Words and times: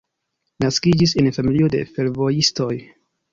Naskiĝis 0.63 1.13
en 1.23 1.29
familio 1.35 1.69
de 1.75 1.83
fervojistoj. 1.99 2.71